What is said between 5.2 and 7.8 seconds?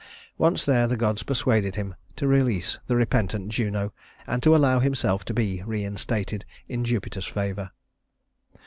to be reinstated in Jupiter's favor.